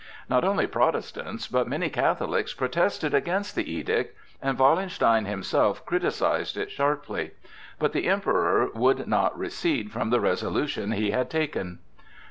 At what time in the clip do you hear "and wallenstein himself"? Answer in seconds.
4.41-5.85